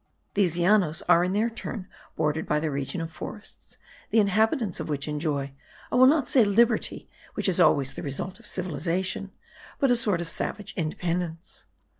These 0.33 0.57
Llanos 0.57 1.03
are 1.07 1.23
in 1.23 1.33
their 1.33 1.51
turn 1.51 1.87
bordered 2.15 2.47
by 2.47 2.59
the 2.59 2.71
region 2.71 3.01
of 3.01 3.11
forests, 3.11 3.77
the 4.09 4.17
inhabitants 4.17 4.79
of 4.79 4.89
which 4.89 5.07
enjoy, 5.07 5.53
I 5.91 5.95
will 5.95 6.07
not 6.07 6.27
say 6.27 6.43
liberty, 6.43 7.07
which 7.35 7.47
is 7.47 7.59
always 7.59 7.93
the 7.93 8.01
result 8.01 8.39
of 8.39 8.47
civilization, 8.47 9.31
but 9.77 9.91
a 9.91 9.95
sort 9.95 10.19
of 10.19 10.27
savage 10.27 10.73
independence. 10.75 11.65